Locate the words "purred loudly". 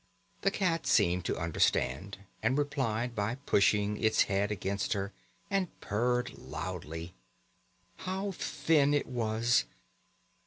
5.79-7.13